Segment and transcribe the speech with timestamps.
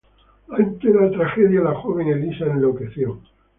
[0.49, 3.21] Ante la tragedia, la joven Elisa enloqueció.